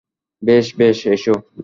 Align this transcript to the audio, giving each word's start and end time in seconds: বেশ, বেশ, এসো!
বেশ, 0.41 0.65
বেশ, 0.75 0.97
এসো! 1.07 1.33